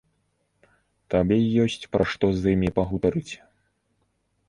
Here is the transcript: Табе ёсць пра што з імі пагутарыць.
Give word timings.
Табе 1.15 1.37
ёсць 1.65 1.79
пра 1.93 2.03
што 2.15 2.25
з 2.41 2.57
імі 2.57 2.69
пагутарыць. 2.83 3.33